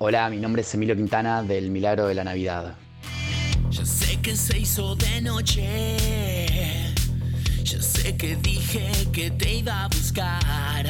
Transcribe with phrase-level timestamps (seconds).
[0.00, 2.76] Hola, mi nombre es Emilio Quintana del Milagro de la Navidad.
[3.68, 5.96] Ya sé que se hizo de noche.
[7.64, 10.86] Ya sé que dije que te iba a buscar.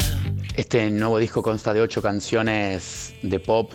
[0.55, 3.73] Este nuevo disco consta de ocho canciones de pop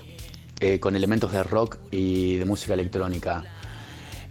[0.59, 3.43] eh, con elementos de rock y de música electrónica.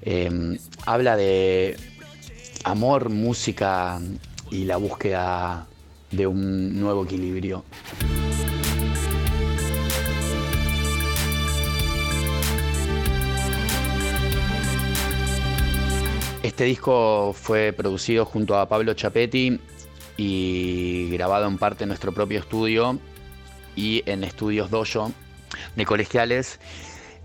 [0.03, 0.57] Eh,
[0.87, 1.77] habla de
[2.63, 4.01] amor, música
[4.53, 5.67] y la búsqueda
[6.13, 7.65] de un nuevo equilibrio.
[16.43, 19.61] Este disco fue producido junto a Pablo Chapetti
[20.17, 22.99] y grabado en parte en nuestro propio estudio
[23.77, 25.13] y en estudios Dojo
[25.77, 26.59] de colegiales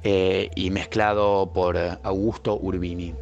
[0.03, 3.16] eh, y mezclado por Augusto Urbini.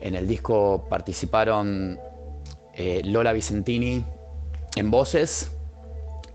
[0.00, 2.00] En el disco participaron
[2.74, 4.04] eh, Lola Vicentini
[4.74, 5.52] en voces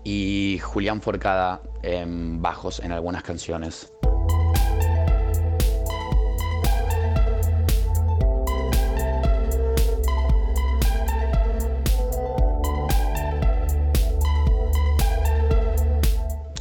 [0.02, 3.92] y Julián Forcada en bajos en algunas canciones.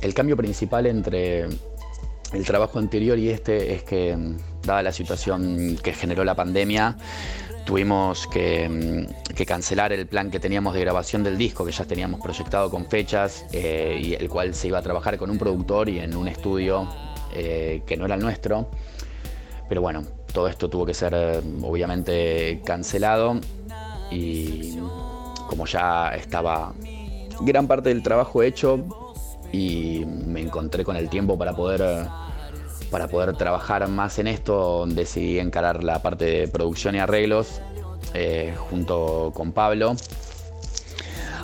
[0.01, 1.47] El cambio principal entre
[2.33, 6.97] el trabajo anterior y este es que, mm, dada la situación que generó la pandemia,
[7.65, 11.85] tuvimos que, mm, que, cancelar el plan que teníamos de grabación del disco, que ya
[11.85, 15.89] teníamos proyectado con fechas, eh, y el cual se iba a trabajar con un productor
[15.89, 16.87] y en un estudio
[17.33, 18.69] eh, que no era el nuestro.
[19.67, 20.03] Pero bueno,
[20.33, 23.39] todo esto tuvo que ser eh, obviamente cancelado
[24.11, 24.77] y
[25.47, 26.73] como ya estaba
[27.41, 29.06] gran parte del trabajo hecho,
[29.51, 32.07] y me encontré con el tiempo para poder,
[32.91, 34.85] para poder trabajar más en esto.
[34.87, 37.61] Decidí encarar la parte de producción y arreglos
[38.13, 39.95] eh, junto con Pablo.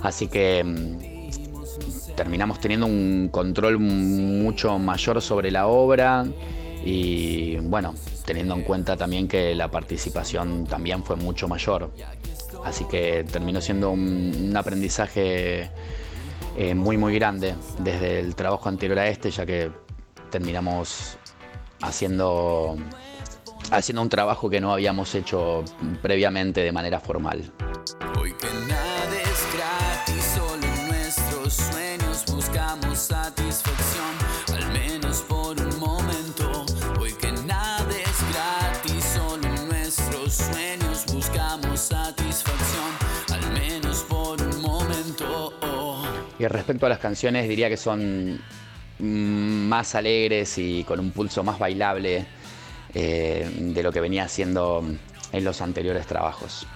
[0.01, 6.25] Así que mm, terminamos teniendo un control mucho mayor sobre la obra
[6.85, 11.91] y bueno, teniendo en cuenta también que la participación también fue mucho mayor.
[12.65, 15.69] Así que terminó siendo un, un aprendizaje
[16.57, 19.71] eh, muy muy grande desde el trabajo anterior a este, ya que
[20.29, 21.17] terminamos
[21.81, 22.77] haciendo,
[23.71, 25.63] haciendo un trabajo que no habíamos hecho
[26.01, 27.51] previamente de manera formal.
[46.39, 48.41] Y respecto a las canciones, diría que son
[48.99, 52.25] más alegres y con un pulso más bailable
[52.93, 54.83] eh, de lo que venía haciendo
[55.31, 56.67] en los anteriores trabajos.